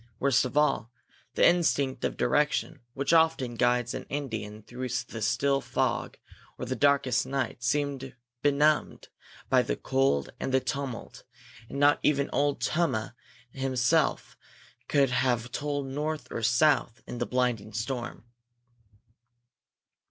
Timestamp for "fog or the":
5.61-6.75